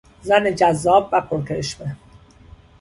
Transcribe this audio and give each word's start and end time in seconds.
زن 0.21 0.55
جذاب 0.55 1.09
و 1.13 1.21
پرکرشمه 1.21 1.97